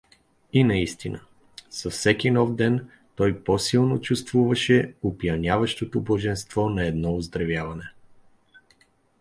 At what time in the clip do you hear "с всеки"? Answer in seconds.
1.69-2.31